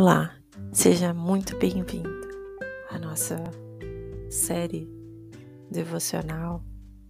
[0.00, 0.32] Olá,
[0.70, 2.08] seja muito bem-vindo
[2.88, 3.36] à nossa
[4.30, 4.88] série
[5.68, 6.62] devocional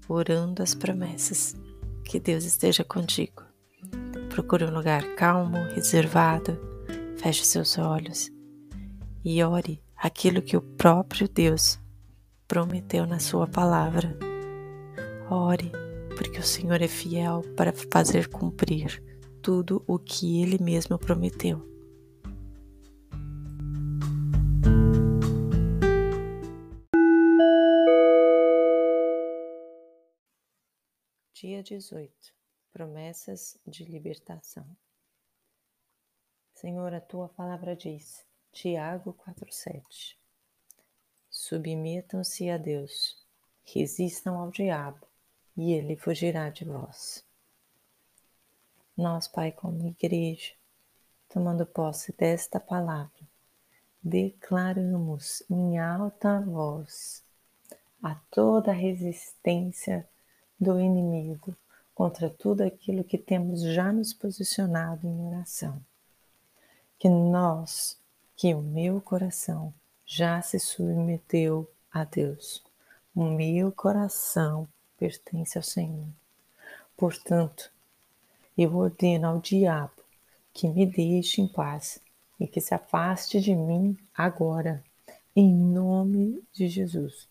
[0.08, 1.54] Orando as Promessas.
[2.02, 3.42] Que Deus esteja contigo.
[4.30, 6.58] Procure um lugar calmo, reservado,
[7.18, 8.30] feche seus olhos
[9.22, 11.78] e ore aquilo que o próprio Deus
[12.46, 14.16] prometeu na Sua palavra.
[15.28, 15.70] Ore,
[16.16, 19.04] porque o Senhor é fiel para fazer cumprir
[19.42, 21.68] tudo o que Ele mesmo prometeu.
[31.48, 32.12] Dia 18
[32.74, 34.66] Promessas de libertação.
[36.52, 40.14] Senhor, a tua palavra diz, Tiago 4,7:
[41.30, 43.16] Submetam-se a Deus,
[43.64, 45.06] resistam ao diabo,
[45.56, 47.24] e ele fugirá de vós.
[48.94, 50.52] Nós, Pai, como igreja,
[51.30, 53.26] tomando posse desta palavra,
[54.02, 57.24] declaramos em alta voz
[58.02, 60.06] a toda resistência
[60.58, 61.56] do inimigo
[61.94, 65.80] contra tudo aquilo que temos já nos posicionado em oração.
[66.98, 67.98] Que nós,
[68.36, 69.72] que o meu coração
[70.04, 72.62] já se submeteu a Deus.
[73.14, 76.08] O meu coração pertence ao Senhor.
[76.96, 77.70] Portanto,
[78.56, 80.02] eu ordeno ao diabo
[80.52, 82.00] que me deixe em paz
[82.40, 84.82] e que se afaste de mim agora,
[85.34, 87.27] em nome de Jesus.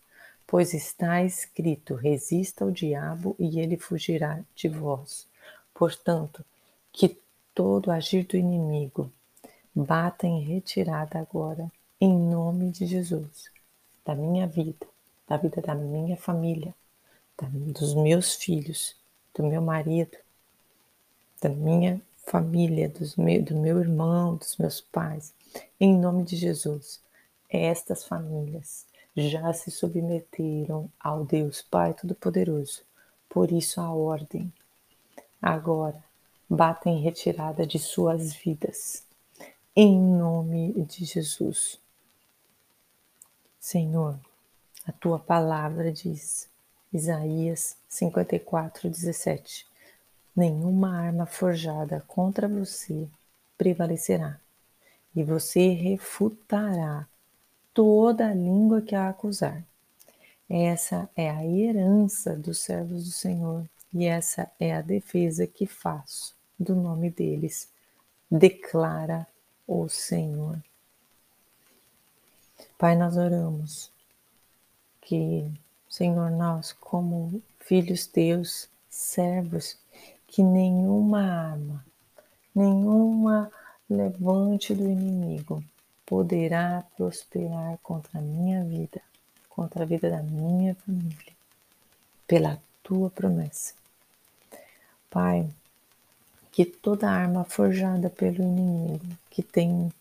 [0.47, 5.27] Pois está escrito: resista ao diabo e ele fugirá de vós.
[5.73, 6.43] Portanto,
[6.91, 7.19] que
[7.53, 9.11] todo agir do inimigo
[9.75, 13.51] bata em retirada agora, em nome de Jesus,
[14.05, 14.87] da minha vida,
[15.27, 16.73] da vida da minha família,
[17.51, 18.95] dos meus filhos,
[19.35, 20.17] do meu marido,
[21.41, 25.33] da minha família, meu, do meu irmão, dos meus pais,
[25.79, 27.01] em nome de Jesus.
[27.49, 28.86] Estas famílias
[29.17, 32.83] já se submeteram ao Deus Pai Todo-Poderoso,
[33.27, 34.53] por isso a ordem.
[35.41, 36.03] Agora,
[36.47, 39.03] batem retirada de suas vidas,
[39.75, 41.79] em nome de Jesus.
[43.59, 44.19] Senhor,
[44.85, 46.47] a tua palavra diz,
[46.93, 49.67] Isaías 54, 17:
[50.35, 53.09] Nenhuma arma forjada contra você
[53.57, 54.39] prevalecerá,
[55.15, 57.07] e você refutará
[57.77, 59.63] toda a língua que a acusar.
[60.49, 66.33] Essa é a herança dos servos do Senhor e essa é a defesa que faço
[66.59, 67.69] do nome deles,
[68.31, 69.27] declara
[69.67, 70.59] o Senhor.
[72.79, 73.91] Pai, nós oramos
[74.99, 75.45] que,
[75.87, 79.77] Senhor, nós, como filhos teus, servos,
[80.25, 81.85] que nenhuma arma,
[82.55, 83.51] nenhuma
[83.87, 85.63] levante do inimigo
[86.07, 89.01] poderá prosperar contra a minha vida,
[89.49, 91.33] contra a vida da minha família,
[92.25, 93.73] pela tua promessa.
[95.09, 95.49] Pai,
[96.49, 99.91] que toda arma forjada pelo inimigo que tem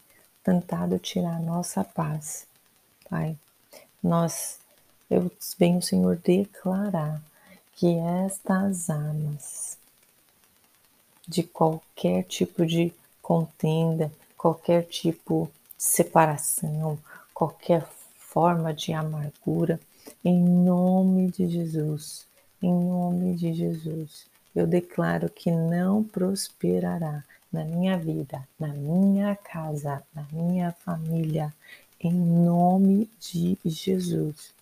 [0.45, 2.47] tentado tirar nossa paz,
[3.11, 3.37] Pai,
[4.01, 4.61] nós,
[5.11, 7.21] eu venho, Senhor, declarar
[7.75, 9.77] que estas armas
[11.27, 16.99] de qualquer tipo de contenda, qualquer tipo separação,
[17.35, 17.87] qualquer
[18.19, 19.81] forma de amargura,
[20.25, 22.27] em nome de Jesus,
[22.63, 27.23] em nome de Jesus, eu declaro que não prosperará
[27.53, 31.53] na minha vida, na minha casa, na minha família,
[32.01, 34.55] em nome de Jesus.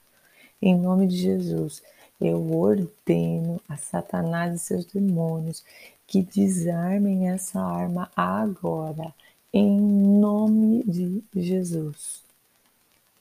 [0.61, 1.83] Em nome de Jesus,
[2.21, 5.65] eu ordeno a Satanás e seus demônios
[6.07, 9.13] que desarmem essa arma agora
[9.57, 12.25] em nome de Jesus.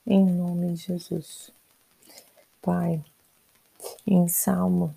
[0.04, 1.52] Em nome de Jesus.
[2.60, 3.00] Pai,
[4.04, 4.92] em Salmo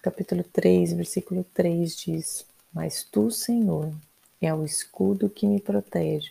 [0.00, 3.92] capítulo 3, versículo 3 diz: Mas tu, Senhor,
[4.40, 6.30] é o escudo que me protege,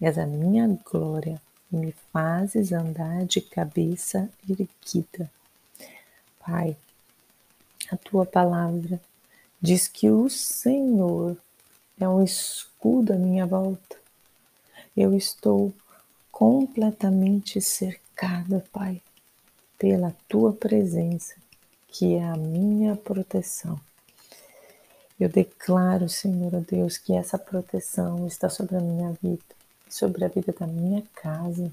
[0.00, 1.38] és a minha glória
[1.70, 5.30] e me fazes andar de cabeça erguida.
[6.40, 6.74] Pai,
[7.90, 8.98] a tua palavra
[9.60, 11.36] diz que o Senhor
[11.98, 13.96] é um escudo à minha volta.
[14.96, 15.72] Eu estou
[16.30, 19.00] completamente cercada, Pai,
[19.78, 21.34] pela tua presença,
[21.88, 23.78] que é a minha proteção.
[25.18, 29.42] Eu declaro, Senhor Deus, que essa proteção está sobre a minha vida,
[29.88, 31.70] sobre a vida da minha casa,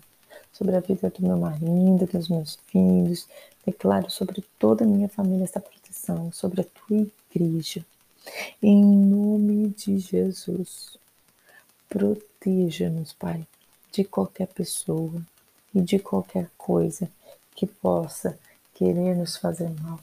[0.52, 3.28] sobre a vida do meu marido, dos meus filhos.
[3.66, 7.84] Declaro sobre toda a minha família essa proteção, sobre a tua igreja.
[8.62, 10.98] Em nome de Jesus.
[11.88, 13.48] proteja-nos, Pai,
[13.92, 15.22] de qualquer pessoa
[15.74, 17.10] e de qualquer coisa
[17.56, 18.38] que possa
[18.76, 20.00] querer nos fazer mal.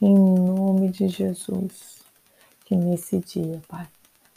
[0.00, 2.02] Em nome de Jesus,
[2.64, 3.88] que nesse dia, Pai,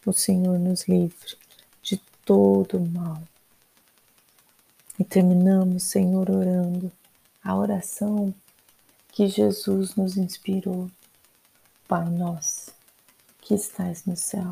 [0.06, 1.36] o Senhor nos livre
[1.82, 3.22] de todo mal.
[4.98, 6.92] E terminamos, Senhor, orando
[7.44, 8.34] a oração
[9.12, 10.90] que Jesus nos inspirou.
[11.88, 12.57] Pai nosso,
[13.48, 14.52] que estás no céu,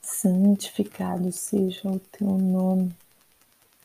[0.00, 2.94] santificado seja o teu nome,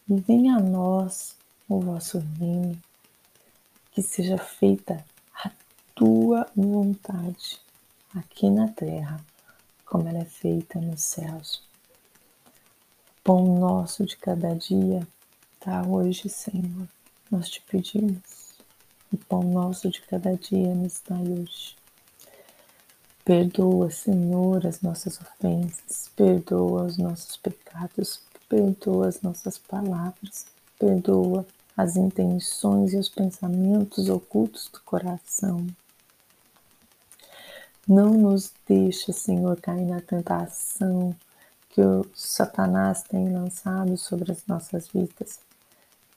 [0.08, 1.36] e venha a nós
[1.68, 2.80] o vosso reino,
[3.92, 5.50] que seja feita a
[5.96, 7.60] tua vontade,
[8.16, 9.20] aqui na terra,
[9.84, 11.64] como ela é feita nos céus.
[13.24, 15.08] Pão nosso de cada dia,
[15.66, 16.88] dá hoje, Senhor,
[17.32, 18.54] nós te pedimos.
[19.12, 21.81] O pão nosso de cada dia nos dá hoje.
[23.24, 28.20] Perdoa, Senhor, as nossas ofensas, perdoa os nossos pecados,
[28.50, 30.48] perdoa as nossas palavras,
[30.80, 31.46] perdoa
[31.78, 35.68] as intenções e os pensamentos ocultos do coração.
[37.88, 41.16] Não nos deixa, Senhor, cair na tentação
[41.70, 45.40] que o Satanás tem lançado sobre as nossas vidas,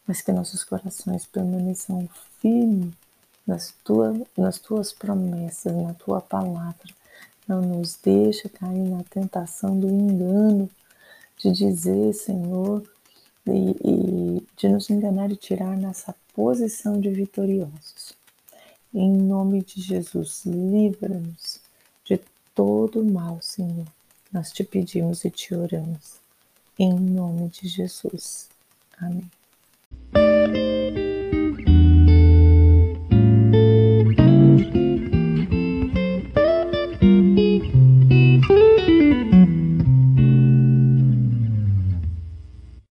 [0.06, 2.08] mas que nossos corações permaneçam
[2.40, 2.94] firmes
[3.46, 6.94] nas, tua, nas tuas promessas, na tua palavra.
[7.46, 10.68] Não nos deixa cair na tentação do engano,
[11.36, 12.82] de dizer, Senhor,
[13.46, 18.14] e, e de nos enganar e tirar nossa posição de vitoriosos.
[18.92, 21.60] Em nome de Jesus, livra-nos
[22.04, 22.20] de
[22.54, 23.86] todo mal, Senhor.
[24.32, 26.20] Nós te pedimos e te oramos.
[26.78, 28.48] Em nome de Jesus.
[28.98, 29.30] Amém.